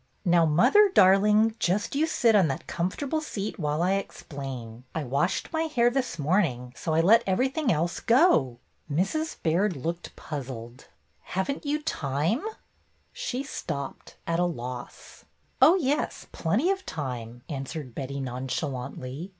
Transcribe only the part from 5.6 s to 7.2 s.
hair this morning, so I